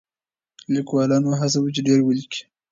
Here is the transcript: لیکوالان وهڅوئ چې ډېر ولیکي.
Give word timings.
لیکوالان 0.73 1.23
وهڅوئ 1.25 1.69
چې 1.75 1.81
ډېر 1.87 1.99
ولیکي. 2.03 2.41